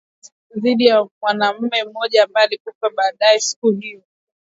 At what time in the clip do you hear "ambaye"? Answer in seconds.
2.23-2.45